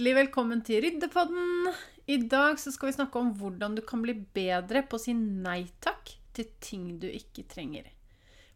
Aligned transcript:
Hjertelig 0.00 0.16
velkommen 0.16 0.62
til 0.64 0.78
Ryddepodden. 0.80 1.66
I 2.08 2.14
dag 2.32 2.56
skal 2.56 2.88
vi 2.88 2.94
snakke 2.94 3.20
om 3.20 3.34
hvordan 3.36 3.74
du 3.76 3.82
kan 3.84 4.00
bli 4.00 4.14
bedre 4.32 4.80
på 4.88 4.96
å 4.96 5.02
si 5.02 5.12
nei 5.12 5.66
takk 5.84 6.14
til 6.32 6.46
ting 6.64 6.86
du 7.02 7.04
ikke 7.04 7.44
trenger. 7.50 7.90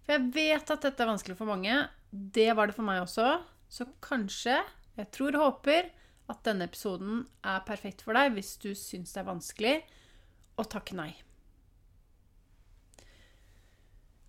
For 0.07 0.15
jeg 0.15 0.31
vet 0.33 0.73
at 0.73 0.87
dette 0.89 1.05
er 1.05 1.11
vanskelig 1.11 1.37
for 1.37 1.53
mange. 1.53 1.75
Det 2.09 2.49
var 2.57 2.73
det 2.73 2.77
for 2.79 2.89
meg 2.89 3.03
også. 3.03 3.29
Så 3.69 3.85
kanskje, 4.01 4.57
jeg 4.97 5.11
tror 5.13 5.37
og 5.37 5.45
håper, 5.45 5.93
at 6.33 6.41
denne 6.49 6.65
episoden 6.65 7.27
er 7.45 7.61
perfekt 7.69 8.07
for 8.09 8.17
deg 8.17 8.33
hvis 8.39 8.57
du 8.65 8.71
syns 8.73 9.13
det 9.13 9.21
er 9.21 9.29
vanskelig 9.29 9.77
å 10.57 10.65
takke 10.65 10.97
nei. 10.97 11.11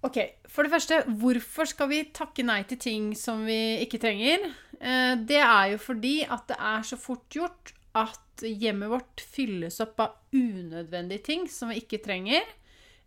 Ok, 0.05 0.19
For 0.51 0.63
det 0.63 0.71
første, 0.75 0.99
hvorfor 1.19 1.67
skal 1.67 1.89
vi 1.89 2.03
takke 2.13 2.43
nei 2.45 2.61
til 2.69 2.77
ting 2.79 3.07
som 3.17 3.41
vi 3.47 3.81
ikke 3.83 3.99
trenger? 4.03 4.43
Eh, 4.77 5.15
det 5.17 5.39
er 5.41 5.71
jo 5.73 5.79
fordi 5.81 6.19
at 6.23 6.45
det 6.51 6.57
er 6.61 6.85
så 6.85 6.99
fort 6.99 7.25
gjort 7.33 7.73
at 7.97 8.43
hjemmet 8.45 8.91
vårt 8.91 9.23
fylles 9.23 9.79
opp 9.83 10.03
av 10.03 10.35
unødvendige 10.35 11.25
ting 11.25 11.47
som 11.49 11.71
vi 11.71 11.79
ikke 11.81 12.03
trenger. 12.05 12.45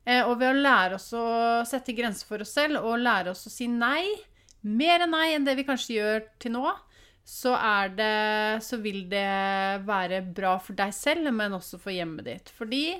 Eh, 0.08 0.24
og 0.24 0.40
ved 0.40 0.50
å 0.50 0.58
lære 0.58 0.98
oss 0.98 1.12
å 1.14 1.28
sette 1.68 1.94
grenser 1.96 2.26
for 2.28 2.42
oss 2.42 2.56
selv 2.56 2.82
og 2.82 2.98
lære 3.04 3.32
oss 3.34 3.46
å 3.46 3.52
si 3.52 3.68
nei, 3.70 4.08
mer 4.66 5.06
enn 5.06 5.14
nei 5.14 5.30
enn 5.36 5.46
det 5.46 5.54
vi 5.60 5.66
kanskje 5.68 5.98
gjør 6.00 6.28
til 6.42 6.56
nå, 6.56 6.66
så, 7.28 7.52
det, 7.92 8.62
så 8.64 8.78
vil 8.80 9.02
det 9.10 9.28
være 9.86 10.22
bra 10.34 10.56
for 10.64 10.74
deg 10.74 10.94
selv, 10.96 11.28
men 11.36 11.54
også 11.54 11.78
for 11.78 11.92
hjemmet 11.92 12.24
ditt. 12.24 12.52
Fordi 12.56 12.96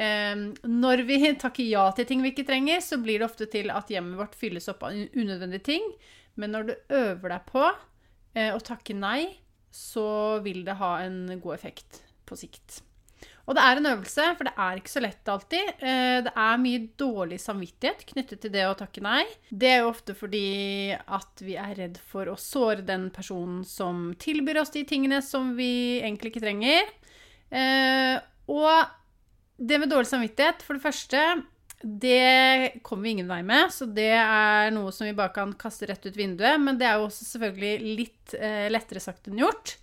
når 0.00 1.04
vi 1.08 1.18
takker 1.42 1.66
ja 1.66 1.84
til 1.96 2.08
ting 2.08 2.24
vi 2.24 2.32
ikke 2.32 2.46
trenger, 2.48 2.80
så 2.84 3.00
blir 3.02 3.20
det 3.20 3.28
ofte 3.28 3.48
til 3.52 3.72
at 3.74 3.90
hjemmet 3.92 4.20
vårt 4.20 4.36
fylles 4.38 4.70
opp 4.72 4.86
av 4.88 4.96
unødvendige 4.96 5.66
ting. 5.72 5.88
Men 6.40 6.54
når 6.54 6.68
du 6.68 6.74
øver 6.96 7.34
deg 7.34 7.48
på 7.50 7.64
eh, 7.68 8.52
å 8.54 8.60
takke 8.64 8.96
nei, 8.96 9.24
så 9.70 10.40
vil 10.44 10.64
det 10.66 10.78
ha 10.80 10.96
en 11.04 11.26
god 11.42 11.58
effekt 11.58 12.00
på 12.26 12.38
sikt. 12.38 12.80
Og 13.48 13.56
det 13.56 13.62
er 13.66 13.80
en 13.80 13.88
øvelse, 13.90 14.24
for 14.38 14.46
det 14.46 14.52
er 14.62 14.78
ikke 14.78 14.92
så 14.92 15.00
lett 15.02 15.28
alltid. 15.32 15.70
Eh, 15.82 16.18
det 16.22 16.32
er 16.38 16.60
mye 16.62 16.82
dårlig 17.00 17.40
samvittighet 17.42 18.04
knyttet 18.12 18.44
til 18.44 18.52
det 18.54 18.66
å 18.68 18.76
takke 18.78 19.02
nei. 19.02 19.24
Det 19.50 19.72
er 19.72 19.82
jo 19.82 19.90
ofte 19.90 20.14
fordi 20.14 20.94
at 20.94 21.42
vi 21.42 21.56
er 21.58 21.74
redd 21.78 21.98
for 22.12 22.30
å 22.30 22.38
såre 22.38 22.86
den 22.86 23.08
personen 23.14 23.64
som 23.66 24.12
tilbyr 24.22 24.62
oss 24.62 24.72
de 24.76 24.84
tingene 24.86 25.18
som 25.26 25.56
vi 25.58 25.98
egentlig 25.98 26.34
ikke 26.34 26.44
trenger. 26.46 26.94
Eh, 27.50 28.16
og 28.50 28.99
det 29.60 29.78
med 29.78 29.90
dårlig 29.92 30.08
samvittighet, 30.08 30.62
for 30.64 30.76
det 30.76 30.84
første 30.84 31.24
det 31.80 32.80
kommer 32.84 33.06
vi 33.06 33.12
ingen 33.14 33.28
vei 33.30 33.40
med, 33.46 33.70
så 33.72 33.86
det 33.88 34.12
er 34.12 34.72
noe 34.74 34.90
som 34.92 35.06
vi 35.08 35.16
bare 35.16 35.32
kan 35.32 35.54
kaste 35.56 35.88
rett 35.88 36.04
ut 36.04 36.16
vinduet. 36.16 36.60
Men 36.60 36.76
det 36.80 36.88
er 36.88 36.98
jo 36.98 37.06
også 37.08 37.24
selvfølgelig 37.24 37.94
litt 38.00 38.34
eh, 38.36 38.66
lettere 38.72 39.00
sagt 39.00 39.30
enn 39.30 39.40
gjort. 39.40 39.78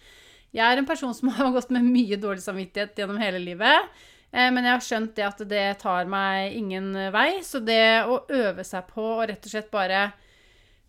Jeg 0.53 0.65
er 0.65 0.77
en 0.77 0.89
person 0.89 1.15
som 1.17 1.31
har 1.38 1.49
gått 1.55 1.73
med 1.73 1.88
mye 1.89 2.19
dårlig 2.21 2.45
samvittighet 2.45 3.01
gjennom 3.01 3.17
hele 3.21 3.41
livet. 3.41 3.89
Eh, 4.29 4.49
men 4.53 4.61
jeg 4.61 4.75
har 4.75 4.85
skjønt 4.85 5.15
det 5.17 5.25
at 5.25 5.41
det 5.49 5.65
tar 5.81 6.09
meg 6.11 6.53
ingen 6.59 6.94
vei. 7.13 7.41
Så 7.45 7.63
det 7.65 8.05
å 8.05 8.21
øve 8.29 8.65
seg 8.67 8.94
på 8.94 9.09
å 9.17 9.25
rett 9.25 9.49
og 9.49 9.55
slett 9.55 9.73
bare 9.73 10.07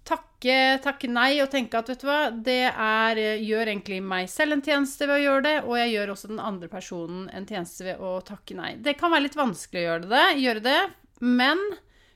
takke, 0.08 0.56
takke 0.84 1.10
nei 1.12 1.42
og 1.44 1.50
tenke 1.52 1.78
at 1.78 1.90
vet 1.92 2.00
du 2.00 2.08
hva, 2.08 2.20
det 2.32 2.62
er, 2.70 3.20
gjør 3.44 3.72
egentlig 3.74 3.98
meg 4.04 4.30
selv 4.32 4.56
en 4.56 4.64
tjeneste 4.64 5.04
ved 5.04 5.18
å 5.18 5.24
gjøre 5.26 5.44
det, 5.44 5.56
og 5.66 5.76
jeg 5.80 5.92
gjør 5.92 6.14
også 6.14 6.32
den 6.32 6.40
andre 6.40 6.70
personen 6.72 7.26
en 7.36 7.48
tjeneste 7.48 7.84
ved 7.86 8.00
å 8.00 8.16
takke 8.24 8.56
nei. 8.56 8.72
Det 8.80 8.96
kan 9.00 9.12
være 9.12 9.26
litt 9.28 9.38
vanskelig 9.38 9.82
å 9.82 9.86
gjøre 9.90 10.10
det, 10.14 10.24
gjøre 10.40 10.64
det 10.64 10.80
men 11.18 11.58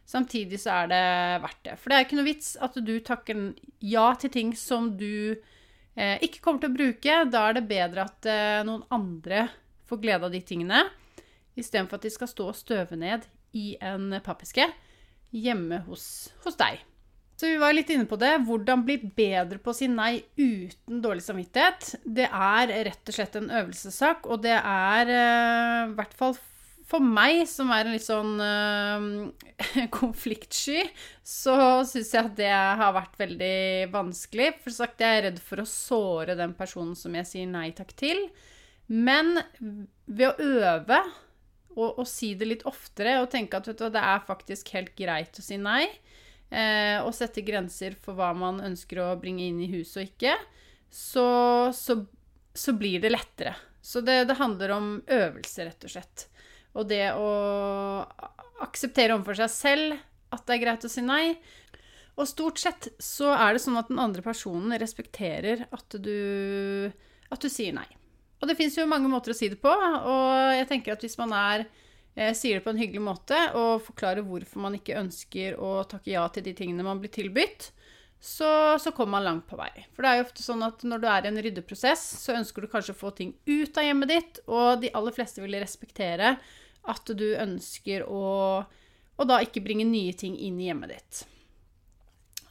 samtidig 0.04 0.60
så 0.60 0.82
er 0.82 0.92
det 0.92 1.06
verdt 1.42 1.62
det. 1.66 1.76
For 1.80 1.90
det 1.90 1.98
er 1.98 2.06
ikke 2.06 2.18
noe 2.18 2.28
vits 2.28 2.54
at 2.62 2.78
du 2.78 2.94
takker 3.04 3.42
ja 3.82 4.06
til 4.20 4.32
ting 4.34 4.54
som 4.58 4.92
du 4.98 5.34
eh, 5.34 6.16
ikke 6.22 6.42
kommer 6.44 6.62
til 6.62 6.72
å 6.72 6.76
bruke. 6.76 7.18
Da 7.32 7.46
er 7.48 7.58
det 7.58 7.66
bedre 7.70 8.06
at 8.06 8.30
eh, 8.30 8.62
noen 8.68 8.84
andre 8.94 9.48
får 9.88 10.02
glede 10.02 10.28
av 10.28 10.34
de 10.34 10.42
tingene, 10.46 10.86
istedenfor 11.58 11.98
at 11.98 12.06
de 12.06 12.14
skal 12.14 12.30
stå 12.30 12.48
og 12.52 12.56
støve 12.58 12.96
ned 12.96 13.26
i 13.58 13.74
en 13.84 14.14
pappeske 14.24 14.70
hjemme 15.32 15.82
hos, 15.88 16.06
hos 16.46 16.56
deg. 16.60 16.80
Så 17.42 17.48
vi 17.50 17.56
var 17.58 17.72
litt 17.74 17.88
inne 17.90 18.06
på 18.06 18.14
det. 18.22 18.36
Hvordan 18.46 18.84
bli 18.86 19.00
bedre 19.02 19.58
på 19.58 19.72
å 19.72 19.74
si 19.74 19.88
nei 19.90 20.20
uten 20.38 21.00
dårlig 21.02 21.24
samvittighet. 21.26 21.96
Det 22.06 22.28
er 22.30 22.70
rett 22.86 23.10
og 23.10 23.16
slett 23.16 23.34
en 23.40 23.48
øvelsessak, 23.50 24.28
og 24.30 24.44
det 24.44 24.54
er 24.54 25.10
eh, 25.10 25.88
i 25.88 25.96
hvert 25.96 26.14
fall 26.14 26.36
for 26.86 27.02
meg, 27.02 27.40
som 27.50 27.72
er 27.74 27.88
en 27.88 27.96
litt 27.96 28.06
sånn 28.06 28.38
øh, 28.46 29.88
konfliktsky, 29.98 30.84
så 31.26 31.56
syns 31.88 32.14
jeg 32.14 32.30
at 32.30 32.38
det 32.38 32.52
har 32.52 32.94
vært 32.94 33.18
veldig 33.18 33.90
vanskelig. 33.90 34.52
For 34.62 34.78
sagt, 34.78 35.02
jeg 35.02 35.18
er 35.18 35.26
redd 35.26 35.42
for 35.42 35.64
å 35.64 35.66
såre 35.66 36.38
den 36.38 36.54
personen 36.54 36.94
som 36.94 37.18
jeg 37.18 37.26
sier 37.26 37.50
nei 37.50 37.72
takk 37.74 37.90
til. 37.98 38.22
Men 38.86 39.34
ved 40.06 40.28
å 40.30 40.50
øve 40.62 41.02
og, 41.74 41.98
og 41.98 42.06
si 42.06 42.36
det 42.38 42.52
litt 42.52 42.66
oftere 42.70 43.18
og 43.22 43.32
tenke 43.34 43.58
at 43.58 43.66
du, 43.66 43.74
det 43.74 44.06
er 44.14 44.26
faktisk 44.30 44.70
helt 44.76 44.94
greit 44.94 45.42
å 45.42 45.42
si 45.42 45.58
nei, 45.58 45.88
eh, 46.52 46.98
og 47.02 47.14
sette 47.16 47.44
grenser 47.46 47.96
for 48.00 48.18
hva 48.18 48.32
man 48.36 48.60
ønsker 48.62 49.00
å 49.02 49.08
bringe 49.20 49.48
inn 49.48 49.60
i 49.64 49.70
huset 49.72 50.02
og 50.02 50.10
ikke, 50.10 50.36
så, 50.92 51.26
så, 51.74 51.98
så 52.54 52.74
blir 52.76 53.00
det 53.02 53.14
lettere. 53.14 53.56
Så 53.82 54.04
det, 54.04 54.24
det, 54.28 54.38
handler 54.38 54.76
om 54.76 54.92
øvelse, 55.10 55.64
rett 55.66 55.88
og 55.88 55.94
slett. 55.94 56.26
Og 56.78 56.86
det 56.88 57.06
å 57.18 57.30
akseptere 58.62 59.16
overfor 59.16 59.40
seg 59.42 59.50
selv 59.52 59.96
at 60.32 60.44
det 60.46 60.54
er 60.54 60.62
greit 60.62 60.86
å 60.86 60.92
si 60.92 61.02
nei. 61.04 61.34
Og 62.20 62.28
stort 62.28 62.60
sett 62.60 62.90
så 63.02 63.32
er 63.34 63.56
det 63.56 63.64
sånn 63.64 63.80
at 63.80 63.88
den 63.90 64.00
andre 64.00 64.22
personen 64.24 64.76
respekterer 64.80 65.66
at 65.72 65.96
du, 66.04 66.92
at 67.32 67.42
du 67.42 67.48
sier 67.50 67.74
nei. 67.76 67.88
Og 68.42 68.48
det 68.50 68.56
fins 68.58 68.76
jo 68.76 68.88
mange 68.90 69.10
måter 69.10 69.32
å 69.32 69.38
si 69.38 69.48
det 69.52 69.60
på, 69.62 69.70
og 69.70 70.54
jeg 70.56 70.66
tenker 70.70 70.94
at 70.94 71.04
hvis 71.04 71.18
man 71.20 71.32
er 71.36 71.64
sier 72.14 72.58
det 72.58 72.64
på 72.64 72.72
en 72.72 72.80
hyggelig 72.80 73.02
måte 73.04 73.38
og 73.56 73.84
forklarer 73.86 74.26
hvorfor 74.26 74.60
man 74.64 74.76
ikke 74.76 74.98
ønsker 75.00 75.56
å 75.56 75.78
takke 75.88 76.12
ja 76.12 76.26
til 76.32 76.44
de 76.44 76.52
tingene 76.56 76.84
man 76.84 77.00
blir 77.00 77.12
tilbudt, 77.12 77.70
så, 78.22 78.78
så, 78.78 78.92
kommer 78.94 79.16
man 79.16 79.24
langt 79.24 79.46
på 79.50 79.56
vei. 79.58 79.70
For 79.90 80.04
det 80.04 80.10
er 80.10 80.20
jo 80.20 80.26
ofte 80.28 80.44
sånn 80.44 80.62
at 80.62 80.84
når 80.86 81.00
du 81.02 81.06
er 81.10 81.24
i 81.24 81.30
en 81.32 81.40
ryddeprosess, 81.42 82.04
så 82.22 82.36
ønsker 82.38 82.62
du 82.62 82.70
kanskje 82.70 82.94
å 82.94 83.00
få 83.00 83.10
ting 83.18 83.32
ut 83.48 83.80
av 83.80 83.88
hjemmet 83.88 84.12
ditt, 84.12 84.38
og 84.46 84.84
de 84.84 84.92
aller 84.94 85.16
fleste 85.16 85.42
vil 85.42 85.58
respektere 85.58 86.36
at 86.92 87.12
du 87.18 87.26
ønsker 87.34 88.04
å, 88.06 88.22
å 88.62 89.26
da 89.26 89.40
ikke 89.42 89.64
bringe 89.64 89.88
nye 89.88 90.14
ting 90.14 90.36
inn 90.38 90.60
i 90.62 90.68
hjemmet 90.68 90.94
ditt. 90.94 91.24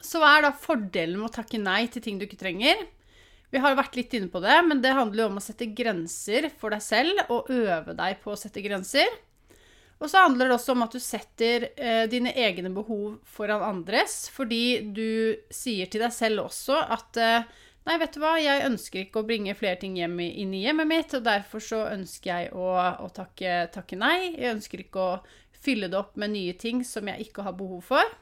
Så 0.04 0.20
hva 0.20 0.34
er 0.36 0.48
da 0.48 0.52
fordelen 0.58 1.22
med 1.22 1.30
å 1.30 1.36
takke 1.38 1.62
nei 1.62 1.86
til 1.94 2.04
ting 2.04 2.20
du 2.20 2.28
ikke 2.28 2.42
trenger? 2.42 2.84
Vi 3.52 3.60
har 3.64 3.80
vært 3.80 3.96
litt 4.00 4.14
inne 4.18 4.32
på 4.32 4.42
det, 4.44 4.58
men 4.68 4.84
det 4.84 4.96
handler 4.96 5.24
jo 5.26 5.32
om 5.32 5.40
å 5.40 5.44
sette 5.44 5.72
grenser 5.76 6.50
for 6.60 6.76
deg 6.76 6.84
selv 6.84 7.32
og 7.32 7.52
øve 7.52 7.96
deg 7.96 8.20
på 8.24 8.34
å 8.34 8.40
sette 8.40 8.64
grenser. 8.64 9.08
Og 10.02 10.10
så 10.10 10.24
handler 10.26 10.50
det 10.50 10.56
også 10.58 10.74
om 10.74 10.84
at 10.86 10.96
du 10.96 11.02
setter 11.02 11.68
eh, 11.78 12.06
dine 12.10 12.34
egne 12.34 12.72
behov 12.74 13.20
foran 13.30 13.62
andres, 13.62 14.24
fordi 14.34 14.82
du 14.96 15.38
sier 15.54 15.92
til 15.92 16.02
deg 16.02 16.16
selv 16.16 16.48
også 16.48 16.80
at 16.98 17.22
eh, 17.22 17.60
Nei, 17.82 17.96
vet 17.98 18.14
du 18.14 18.20
hva, 18.22 18.36
jeg 18.38 18.62
ønsker 18.68 19.00
ikke 19.02 19.24
å 19.24 19.26
bringe 19.26 19.56
flere 19.58 19.80
ting 19.82 19.96
hjem 19.98 20.20
i, 20.22 20.28
inn 20.44 20.52
i 20.54 20.60
hjemmet 20.68 20.86
mitt, 20.86 21.16
og 21.18 21.24
derfor 21.26 21.64
så 21.66 21.80
ønsker 21.90 22.30
jeg 22.30 22.52
å, 22.54 22.68
å 22.78 23.08
takke, 23.10 23.56
takke, 23.74 23.98
nei. 23.98 24.36
Jeg 24.36 24.54
ønsker 24.54 24.84
ikke 24.84 25.02
å 25.02 25.16
fylle 25.66 25.90
det 25.90 25.98
opp 25.98 26.14
med 26.22 26.36
nye 26.36 26.54
ting 26.62 26.84
som 26.86 27.10
jeg 27.10 27.26
ikke 27.26 27.48
har 27.48 27.56
behov 27.58 27.82
for. 27.90 28.14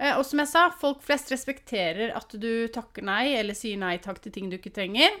Eh, 0.00 0.16
og 0.16 0.24
som 0.26 0.42
jeg 0.42 0.50
sa, 0.50 0.64
folk 0.74 1.04
flest 1.06 1.30
respekterer 1.30 2.10
at 2.18 2.34
du 2.34 2.66
takker 2.74 3.06
nei, 3.06 3.36
eller 3.38 3.54
sier 3.54 3.78
nei 3.78 3.94
takk 4.02 4.18
til 4.24 4.34
ting 4.34 4.50
du 4.50 4.58
ikke 4.58 4.74
trenger. 4.74 5.20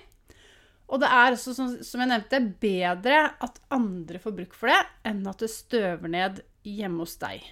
Og 0.90 0.98
det 1.02 1.08
er 1.14 1.36
også, 1.36 1.54
som 1.54 2.02
jeg 2.02 2.10
nevnte, 2.10 2.40
bedre 2.62 3.22
at 3.38 3.60
andre 3.70 4.18
får 4.22 4.34
bruk 4.34 4.56
for 4.58 4.72
det, 4.72 4.80
enn 5.06 5.22
at 5.30 5.42
det 5.42 5.50
støver 5.52 6.10
ned 6.10 6.40
hjemme 6.66 7.04
hos 7.04 7.14
deg. 7.20 7.44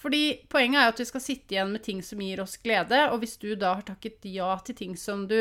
Fordi 0.00 0.22
poenget 0.50 0.80
er 0.80 0.90
at 0.90 1.00
vi 1.00 1.06
skal 1.06 1.22
sitte 1.22 1.54
igjen 1.54 1.74
med 1.74 1.84
ting 1.84 2.00
som 2.02 2.22
gir 2.24 2.40
oss 2.42 2.56
glede, 2.64 3.02
og 3.12 3.20
hvis 3.22 3.36
du 3.38 3.52
da 3.54 3.76
har 3.78 3.86
takket 3.86 4.24
ja 4.32 4.48
til 4.64 4.78
ting 4.78 4.96
som 4.98 5.26
du 5.30 5.38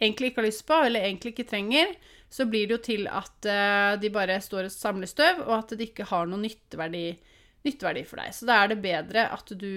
egentlig 0.00 0.32
ikke 0.32 0.40
har 0.40 0.48
lyst 0.48 0.64
på, 0.66 0.78
eller 0.86 1.04
egentlig 1.04 1.34
ikke 1.34 1.46
trenger, 1.52 1.92
så 2.32 2.48
blir 2.50 2.66
det 2.66 2.78
jo 2.78 2.82
til 2.88 3.06
at 3.06 3.46
uh, 3.46 3.94
de 4.00 4.10
bare 4.10 4.40
står 4.42 4.66
og 4.66 4.74
samler 4.74 5.10
støv, 5.10 5.44
og 5.44 5.54
at 5.60 5.76
det 5.76 5.90
ikke 5.90 6.08
har 6.10 6.26
noen 6.26 6.42
nytteverdi, 6.48 7.06
nytteverdi 7.68 8.02
for 8.08 8.22
deg. 8.24 8.34
Så 8.34 8.48
da 8.48 8.58
er 8.62 8.72
det 8.72 8.80
bedre 8.82 9.28
at 9.36 9.54
du, 9.54 9.70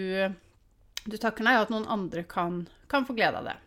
du 1.06 1.18
takker 1.20 1.46
nei, 1.46 1.60
og 1.60 1.68
at 1.68 1.76
noen 1.76 1.90
andre 2.00 2.26
kan, 2.26 2.64
kan 2.90 3.06
få 3.06 3.14
glede 3.18 3.44
av 3.44 3.52
det. 3.52 3.58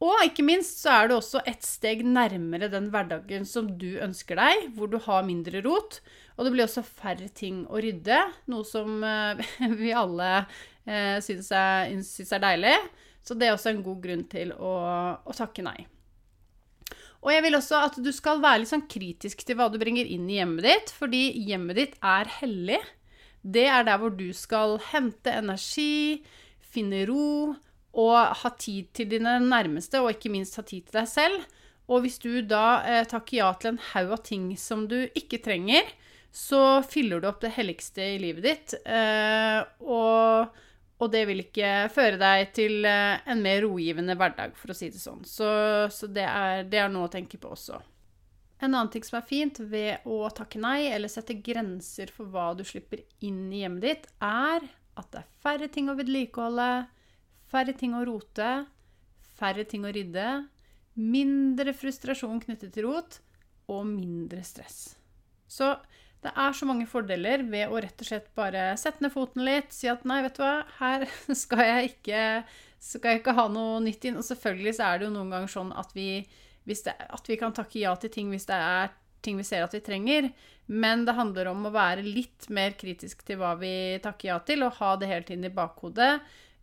Og 0.00 0.22
ikke 0.24 0.44
minst 0.46 0.80
så 0.80 0.94
er 0.94 1.10
du 1.10 1.18
også 1.18 1.42
et 1.48 1.60
steg 1.66 2.00
nærmere 2.08 2.70
den 2.72 2.88
hverdagen 2.92 3.44
som 3.48 3.66
du 3.76 3.98
ønsker 4.00 4.38
deg, 4.40 4.70
hvor 4.72 4.88
du 4.88 4.96
har 5.04 5.26
mindre 5.26 5.60
rot, 5.66 5.98
og 6.38 6.46
det 6.46 6.54
blir 6.54 6.64
også 6.64 6.84
færre 6.86 7.28
ting 7.36 7.66
å 7.68 7.82
rydde, 7.84 8.22
noe 8.48 8.64
som 8.64 9.04
eh, 9.04 9.42
vi 9.80 9.92
alle 9.92 10.30
eh, 10.40 11.20
syns, 11.20 11.52
er, 11.52 11.92
syns 12.06 12.32
er 12.32 12.44
deilig. 12.46 12.74
Så 13.20 13.36
det 13.36 13.50
er 13.50 13.52
også 13.58 13.74
en 13.74 13.84
god 13.84 14.00
grunn 14.00 14.24
til 14.32 14.54
å, 14.56 14.74
å, 15.20 15.36
takke 15.36 15.66
nei. 15.66 15.76
Og 17.20 17.34
jeg 17.34 17.44
vil 17.44 17.58
også 17.58 17.82
at 17.84 17.98
du 18.00 18.08
skal 18.16 18.40
være 18.40 18.62
litt 18.62 18.72
sånn 18.72 18.88
kritisk 18.88 19.44
til 19.44 19.58
hva 19.60 19.68
du 19.68 19.76
bringer 19.76 20.08
inn 20.08 20.24
i 20.32 20.38
hjemmet 20.38 20.64
ditt, 20.64 20.94
fordi 20.96 21.26
hjemmet 21.44 21.76
ditt 21.76 21.98
er 22.00 22.32
hellig. 22.40 22.80
Det 23.44 23.68
er 23.68 23.84
der 23.84 24.00
hvor 24.00 24.16
du 24.16 24.30
skal 24.32 24.78
hente 24.94 25.36
energi, 25.36 26.24
finne 26.72 27.04
ro 27.10 27.52
og 27.98 28.16
ha 28.42 28.50
tid 28.58 28.92
til 28.94 29.08
dine 29.10 29.38
nærmeste, 29.42 30.02
og 30.02 30.12
ikke 30.14 30.30
minst 30.32 30.58
ha 30.60 30.64
tid 30.66 30.86
til 30.86 31.00
deg 31.00 31.08
selv. 31.10 31.48
Og 31.90 32.04
hvis 32.04 32.20
du 32.22 32.30
da 32.46 32.80
eh, 32.86 33.04
takker 33.08 33.40
ja 33.40 33.50
til 33.58 33.72
en 33.72 33.82
haug 33.90 34.14
av 34.14 34.22
ting 34.26 34.52
som 34.60 34.86
du 34.90 35.02
ikke 35.18 35.40
trenger, 35.42 35.88
så 36.30 36.82
fyller 36.86 37.20
du 37.20 37.26
opp 37.26 37.40
det 37.42 37.54
helligste 37.56 38.04
i 38.14 38.18
livet 38.22 38.46
ditt. 38.46 38.74
Eh, 38.86 39.58
og, 39.82 40.60
og, 41.00 41.08
det 41.10 41.24
vil 41.26 41.42
ikke 41.42 41.88
føre 41.90 42.20
deg 42.20 42.52
til 42.54 42.86
eh, 42.86 43.18
en 43.26 43.42
mer 43.42 43.64
rogivende 43.66 44.14
hverdag, 44.18 44.54
for 44.58 44.70
å 44.70 44.76
si 44.78 44.92
det 44.92 45.02
sånn. 45.02 45.24
Så, 45.26 45.48
så 45.90 46.06
det, 46.06 46.26
er, 46.28 46.62
det, 46.70 46.78
er, 46.78 46.92
noe 46.94 47.08
å 47.08 47.12
tenke 47.12 47.40
på 47.42 47.50
også. 47.56 47.80
En 48.60 48.70
annen 48.70 48.92
ting 48.92 49.02
som 49.02 49.18
er 49.18 49.26
fint 49.26 49.58
ved 49.72 50.06
å 50.06 50.28
takke 50.36 50.60
nei, 50.62 50.84
eller 50.92 51.10
sette 51.10 51.40
grenser 51.42 52.12
for 52.14 52.30
hva 52.30 52.52
du 52.54 52.62
slipper 52.68 53.02
inn 53.24 53.48
i 53.50 53.64
hjemmet 53.64 53.86
ditt, 53.86 54.08
er 54.22 54.68
at 55.00 55.10
det 55.10 55.24
er 55.24 55.30
færre 55.42 55.70
ting 55.72 55.88
å 55.90 55.96
vedlikeholde, 55.98 56.70
færre 57.50 57.74
ting 57.76 57.96
å 57.96 58.04
rote, 58.06 58.50
færre 59.38 59.66
ting 59.68 59.86
å 59.86 59.92
rydde, 59.94 60.28
mindre 61.00 61.74
frustrasjon 61.76 62.42
knyttet 62.42 62.74
til 62.74 62.88
rot 62.88 63.20
og 63.70 63.86
mindre 63.88 64.42
stress. 64.46 64.94
Så 65.50 65.74
det 66.20 66.32
er 66.36 66.52
så 66.52 66.66
mange 66.68 66.86
fordeler 66.90 67.44
ved 67.48 67.72
å 67.72 67.80
rett 67.80 68.02
og 68.02 68.08
slett 68.10 68.28
bare 68.36 68.74
sette 68.80 69.02
ned 69.04 69.12
foten 69.14 69.44
litt, 69.46 69.72
si 69.72 69.88
at 69.88 70.04
nei, 70.08 70.20
vet 70.26 70.36
du 70.36 70.42
hva, 70.44 70.66
her 70.80 71.06
skal 71.42 71.64
jeg 71.64 71.92
ikke, 71.94 72.24
skal 72.82 73.14
jeg 73.14 73.22
ikke 73.22 73.36
ha 73.38 73.46
noe 73.52 73.80
nytt 73.84 74.04
inn. 74.04 74.18
Og 74.20 74.26
selvfølgelig 74.26 74.76
så 74.76 74.90
er 74.90 75.00
det 75.00 75.08
jo 75.08 75.14
noen 75.16 75.32
ganger 75.32 75.52
sånn 75.54 75.72
at 75.80 75.94
vi, 75.96 76.10
det, 76.68 76.76
at 76.92 77.30
vi 77.30 77.38
kan 77.40 77.56
takke 77.56 77.80
ja 77.80 77.94
til 77.96 78.12
ting 78.12 78.32
hvis 78.34 78.48
det 78.50 78.58
er 78.58 78.92
ting 79.24 79.36
vi 79.36 79.44
ser 79.44 79.64
at 79.64 79.74
vi 79.76 79.82
trenger. 79.84 80.30
Men 80.70 81.06
det 81.08 81.16
handler 81.16 81.50
om 81.50 81.66
å 81.66 81.74
være 81.74 82.04
litt 82.04 82.48
mer 82.52 82.76
kritisk 82.78 83.24
til 83.26 83.40
hva 83.40 83.54
vi 83.60 83.72
takker 84.04 84.30
ja 84.30 84.38
til, 84.44 84.64
og 84.64 84.76
ha 84.78 84.94
det 85.00 85.10
hele 85.10 85.26
tiden 85.28 85.48
i 85.48 85.54
bakhodet. 85.54 86.12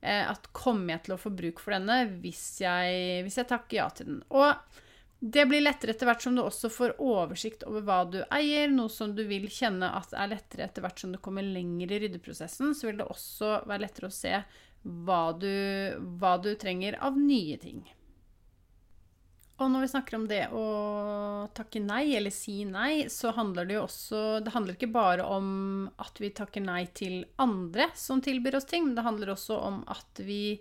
Eh, 0.01 0.25
at 0.29 0.51
kommer 0.53 0.93
jeg 0.93 1.07
til 1.07 1.15
å 1.15 1.21
få 1.21 1.31
bruk 1.33 1.61
for 1.63 1.73
denne 1.73 2.03
hvis 2.21 2.43
jeg, 2.61 3.23
hvis 3.25 3.39
jeg 3.41 3.49
takker 3.49 3.79
ja 3.79 3.87
til 3.93 4.11
den? 4.11 4.19
Og 4.29 4.83
det 5.19 5.47
blir 5.49 5.63
lettere 5.63 5.95
etter 5.95 6.05
hvert 6.05 6.21
som 6.21 6.35
du 6.37 6.43
også 6.43 6.69
får 6.69 6.99
oversikt 7.01 7.63
over 7.65 7.81
hva 7.87 8.03
du 8.05 8.19
eier, 8.29 8.69
noe 8.69 8.91
som 8.93 9.15
du 9.17 9.23
vil 9.25 9.47
kjenne 9.49 9.89
at 9.97 10.13
er 10.13 10.29
lettere 10.35 10.67
etter 10.67 10.85
hvert 10.85 11.01
som 11.01 11.15
du 11.15 11.17
kommer 11.17 11.45
lenger 11.45 11.95
i 11.95 12.01
ryddeprosessen. 12.03 12.75
Så 12.77 12.91
vil 12.91 13.01
det 13.01 13.09
også 13.09 13.63
være 13.65 13.87
lettere 13.87 14.11
å 14.11 14.13
se 14.13 14.35
hva 15.07 15.23
du, 15.33 15.49
hva 16.21 16.37
du 16.37 16.51
trenger 16.61 16.99
av 17.01 17.17
nye 17.17 17.57
ting. 17.57 17.81
Og 19.57 19.71
når 19.73 19.83
vi 19.83 19.89
snakker 19.89 20.17
om 20.19 20.25
det 20.29 20.43
å 20.53 20.65
takke 21.57 21.81
nei, 21.81 22.11
eller 22.17 22.33
si 22.33 22.59
nei, 22.69 23.07
så 23.09 23.31
handler 23.33 23.65
det 23.65 23.77
jo 23.79 23.85
også 23.87 24.19
Det 24.45 24.53
handler 24.53 24.77
ikke 24.77 24.91
bare 24.93 25.25
om 25.25 25.47
at 26.03 26.21
vi 26.21 26.29
takker 26.37 26.61
nei 26.61 26.83
til 26.97 27.23
andre 27.41 27.89
som 27.97 28.21
tilbyr 28.21 28.59
oss 28.59 28.69
ting, 28.69 28.85
men 28.85 28.97
det 28.97 29.05
handler 29.07 29.33
også 29.33 29.57
om 29.57 29.81
at 29.89 30.21
vi 30.21 30.59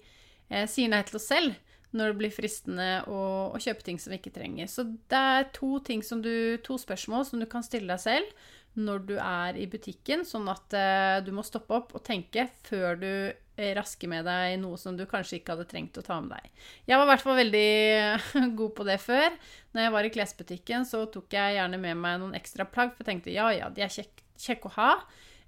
eh, 0.48 0.64
sier 0.64 0.88
nei 0.92 1.02
til 1.04 1.20
oss 1.20 1.28
selv 1.28 1.58
når 1.96 2.12
det 2.12 2.18
blir 2.20 2.34
fristende 2.34 2.88
å, 3.08 3.20
å, 3.54 3.60
kjøpe 3.62 3.84
ting 3.86 4.00
som 4.00 4.12
vi 4.12 4.18
ikke 4.18 4.34
trenger. 4.34 4.68
Så 4.68 4.84
det 5.08 5.20
er 5.20 5.48
to, 5.56 5.76
du, 5.80 6.58
to, 6.64 6.76
spørsmål 6.80 7.24
som 7.28 7.40
du 7.40 7.46
kan 7.48 7.64
stille 7.64 7.88
deg 7.92 8.02
selv 8.02 8.48
når 8.76 9.02
du 9.08 9.16
er 9.16 9.58
i 9.58 9.66
butikken, 9.70 10.24
sånn 10.28 10.48
at 10.52 10.76
uh, 10.76 11.18
du 11.24 11.32
må 11.34 11.44
stoppe 11.46 11.74
opp 11.76 11.94
og 11.96 12.04
tenke 12.06 12.48
før 12.68 13.00
du 13.00 13.10
rasker 13.56 14.10
med 14.12 14.26
deg 14.28 14.58
noe 14.60 14.76
som 14.76 14.98
du 14.98 15.06
kanskje 15.08 15.38
ikke 15.38 15.54
hadde 15.54 15.64
trengt 15.70 15.96
å 15.96 16.02
ta 16.04 16.18
med 16.20 16.34
deg. 16.34 16.50
Jeg 16.90 16.98
var 17.00 17.06
i 17.06 17.08
hvert 17.08 17.22
fall 17.24 17.38
veldig 17.38 17.70
god 18.58 18.74
på 18.76 18.84
det 18.84 18.98
før. 19.00 19.38
Når 19.72 19.86
jeg 19.86 19.94
var 19.94 20.08
i 20.08 20.10
klesbutikken, 20.12 20.84
så 20.84 21.06
tok 21.08 21.32
jeg 21.32 21.56
gjerne 21.56 21.80
med 21.80 21.96
meg 22.02 22.20
noen 22.20 22.36
ekstra 22.36 22.66
plagg, 22.68 22.92
for 22.92 23.00
jeg 23.00 23.14
tenkte 23.14 23.32
ja, 23.32 23.48
ja, 23.56 23.70
de 23.72 23.86
er 23.86 23.94
kjekke 23.94 24.26
kjekk 24.36 24.68
å 24.68 24.74
ha. 24.76 24.90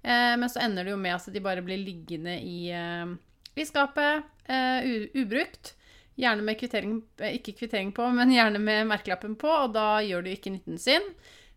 Uh, 0.01 0.33
men 0.41 0.49
så 0.49 0.63
ender 0.63 0.87
det 0.87 0.95
jo 0.95 1.01
med 1.01 1.13
at 1.19 1.29
de 1.29 1.43
bare 1.45 1.61
blir 1.61 1.77
liggende 1.77 2.39
i, 2.41 2.71
uh, 2.73 3.13
i 3.53 3.67
skapet, 3.69 4.25
ubrukt. 4.49 5.75
Gjerne 6.19 6.43
med 6.43 6.57
kvittering, 6.59 6.97
eh, 7.21 7.37
ikke 7.37 7.53
kvittering 7.61 7.93
på, 7.95 8.03
men 8.11 8.33
gjerne 8.33 8.59
med 8.59 8.87
merkelappen 8.89 9.37
på, 9.39 9.47
og 9.47 9.75
da 9.75 10.01
gjør 10.03 10.25
du 10.25 10.33
ikke 10.33 10.51
nytten 10.51 10.79
sin. 10.81 11.05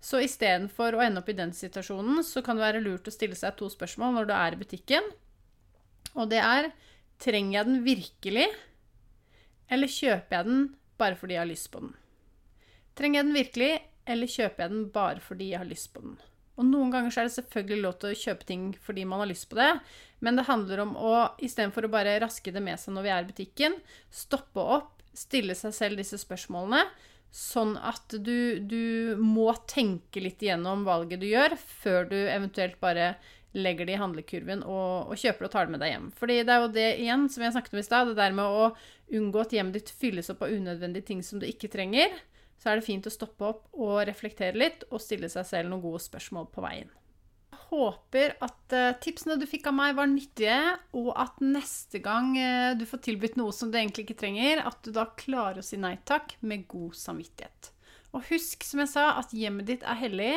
Så 0.03 0.19
istedenfor 0.25 0.97
å 0.97 1.03
ende 1.05 1.23
opp 1.23 1.31
i 1.31 1.37
den 1.39 1.53
situasjonen, 1.55 2.25
så 2.27 2.43
kan 2.43 2.59
det 2.59 2.67
være 2.67 2.83
lurt 2.83 3.07
å 3.07 3.15
stille 3.15 3.39
seg 3.39 3.55
to 3.59 3.69
spørsmål 3.71 4.17
når 4.17 4.29
du 4.29 4.35
er 4.35 4.57
i 4.57 4.59
butikken. 4.59 5.07
Og 6.19 6.27
det 6.33 6.41
er 6.43 6.73
trenger 7.23 7.61
jeg 7.61 7.69
den 7.69 7.85
virkelig, 7.87 8.49
eller 9.73 9.91
kjøper 9.95 10.37
jeg 10.37 10.49
den 10.49 10.65
bare 10.99 11.19
fordi 11.19 11.37
jeg 11.37 11.45
har 11.45 11.51
lyst 11.53 11.71
på 11.73 11.85
den? 11.85 11.95
Trenger 12.99 13.21
jeg 13.21 13.29
den 13.29 13.39
virkelig, 13.39 13.71
eller 14.13 14.35
kjøper 14.35 14.65
jeg 14.65 14.75
den 14.75 14.85
bare 14.93 15.23
fordi 15.23 15.53
jeg 15.53 15.63
har 15.63 15.71
lyst 15.71 15.93
på 15.95 16.03
den? 16.03 16.19
Og 16.61 16.67
noen 16.69 16.91
ganger 16.93 17.15
så 17.15 17.23
er 17.23 17.31
det 17.31 17.37
selvfølgelig 17.39 17.85
lov 17.85 17.95
til 18.01 18.11
å 18.11 18.19
kjøpe 18.25 18.49
ting 18.49 18.65
fordi 18.85 19.07
man 19.09 19.23
har 19.23 19.31
lyst 19.31 19.49
på 19.49 19.57
det, 19.57 19.71
men 20.21 20.37
det 20.37 20.49
handler 20.51 20.83
om 20.85 20.93
å 20.99 21.15
istedenfor 21.43 21.87
å 21.87 21.93
bare 21.95 22.19
raske 22.21 22.53
det 22.53 22.63
med 22.63 22.81
seg 22.81 22.93
når 22.97 23.07
vi 23.07 23.15
er 23.15 23.23
i 23.23 23.31
butikken, 23.31 23.79
stoppe 24.13 24.67
opp, 24.77 25.01
stille 25.17 25.57
seg 25.57 25.73
selv 25.77 26.03
disse 26.03 26.21
spørsmålene, 26.21 26.85
sånn 27.33 27.77
at 27.81 28.13
du, 28.21 28.61
du 28.61 29.15
må 29.21 29.51
tenke 29.71 30.21
litt 30.21 30.43
igjennom 30.45 30.85
valget 30.85 31.23
du 31.23 31.31
gjør, 31.31 31.57
før 31.57 32.11
du 32.11 32.19
eventuelt 32.21 32.77
bare 32.83 33.15
legger 33.53 33.89
det 33.89 33.97
i 33.97 34.01
handlekurven 34.01 34.63
og, 34.65 35.13
og 35.13 35.21
kjøper 35.21 35.49
og 35.49 35.53
tar 35.53 35.69
det 35.69 35.75
med 35.75 35.83
deg 35.85 35.95
hjem. 35.95 36.11
Fordi 36.17 36.39
det 36.41 36.53
er 36.53 36.61
jo 36.63 36.75
det 36.77 36.91
igjen, 37.05 37.25
som 37.33 37.45
jeg 37.45 37.55
snakket 37.57 37.75
om 37.77 37.81
i 37.83 37.87
stad, 37.89 38.11
det 38.11 38.21
der 38.21 38.37
med 38.37 38.61
å 38.61 38.69
unngå 39.13 39.43
at 39.43 39.53
hjemmet 39.57 39.77
ditt 39.77 39.93
fylles 40.01 40.31
opp 40.33 40.45
av 40.45 40.53
unødvendige 40.53 41.09
ting 41.11 41.25
som 41.25 41.41
du 41.41 41.49
ikke 41.49 41.73
trenger 41.73 42.15
så 42.63 42.71
er 42.71 42.79
det 42.79 42.87
fint 42.87 43.07
å 43.09 43.11
stoppe 43.11 43.49
opp 43.49 43.65
og 43.75 43.97
reflektere 44.07 44.55
litt 44.55 44.85
og 44.91 45.03
stille 45.03 45.31
seg 45.33 45.49
selv 45.49 45.73
noen 45.73 45.83
gode 45.83 46.03
spørsmål 46.05 46.47
på 46.55 46.63
veien. 46.63 46.91
Håper 47.73 48.35
at 48.45 48.75
uh, 48.77 48.93
tipsene 49.01 49.39
du 49.41 49.47
fikk 49.49 49.71
av 49.71 49.77
meg, 49.79 49.95
var 49.97 50.11
nyttige, 50.11 50.59
og 50.99 51.13
at 51.17 51.39
neste 51.41 52.03
gang 52.05 52.35
uh, 52.37 52.73
du 52.77 52.85
får 52.89 53.01
tilbudt 53.09 53.39
noe 53.41 53.55
som 53.57 53.73
du 53.73 53.79
egentlig 53.81 54.05
ikke 54.07 54.21
trenger, 54.27 54.61
at 54.69 54.83
du 54.85 54.93
da 54.93 55.07
klarer 55.17 55.63
å 55.63 55.67
si 55.67 55.81
nei 55.81 55.95
takk 56.09 56.37
med 56.45 56.67
god 56.69 56.99
samvittighet. 57.01 57.73
Og 58.13 58.27
husk, 58.29 58.67
som 58.69 58.83
jeg 58.83 58.93
sa, 58.93 59.07
at 59.23 59.33
hjemmet 59.33 59.71
ditt 59.71 59.87
er 59.89 59.97
hellig, 60.03 60.35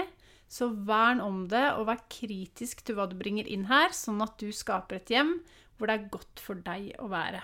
så 0.48 0.70
vern 0.88 1.20
om 1.20 1.44
det, 1.52 1.66
og 1.76 1.90
vær 1.90 2.06
kritisk 2.12 2.86
til 2.86 2.96
hva 2.96 3.10
du 3.12 3.18
bringer 3.20 3.48
inn 3.52 3.68
her, 3.68 3.92
sånn 3.92 4.24
at 4.24 4.38
du 4.40 4.54
skaper 4.56 5.02
et 5.02 5.12
hjem 5.12 5.40
hvor 5.76 5.90
det 5.90 5.98
er 5.98 6.12
godt 6.14 6.40
for 6.40 6.62
deg 6.64 6.94
å 7.04 7.10
være. 7.12 7.42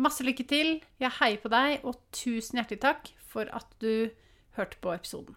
Masse 0.00 0.24
lykke 0.24 0.44
til. 0.48 0.74
Jeg 1.00 1.16
heier 1.20 1.40
på 1.40 1.52
deg, 1.52 1.80
og 1.84 1.96
tusen 2.16 2.60
hjertelig 2.60 2.82
takk 2.84 3.12
for 3.30 3.48
at 3.56 3.72
du 3.80 4.10
hørte 4.56 4.80
på 4.82 4.92
episoden. 4.92 5.36